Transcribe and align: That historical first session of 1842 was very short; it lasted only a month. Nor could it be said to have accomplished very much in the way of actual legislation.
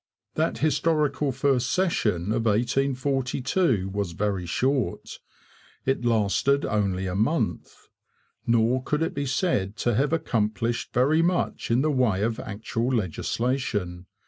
That 0.33 0.57
historical 0.57 1.31
first 1.31 1.69
session 1.69 2.31
of 2.31 2.45
1842 2.47 3.87
was 3.89 4.13
very 4.13 4.47
short; 4.47 5.19
it 5.85 6.03
lasted 6.03 6.65
only 6.65 7.05
a 7.05 7.13
month. 7.13 7.87
Nor 8.47 8.81
could 8.81 9.03
it 9.03 9.13
be 9.13 9.27
said 9.27 9.75
to 9.75 9.93
have 9.93 10.11
accomplished 10.11 10.91
very 10.91 11.21
much 11.21 11.69
in 11.69 11.81
the 11.83 11.91
way 11.91 12.23
of 12.23 12.39
actual 12.39 12.87
legislation. 12.95 14.07